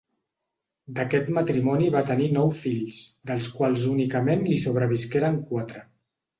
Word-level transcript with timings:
D'aquest 0.99 1.29
matrimoni 1.37 1.91
va 1.97 2.01
tenir 2.09 2.31
nou 2.39 2.51
fills, 2.63 3.03
dels 3.33 3.53
quals 3.61 3.87
únicament 3.93 4.45
li 4.51 4.59
sobrevisqueren 4.67 5.41
quatre. 5.55 5.89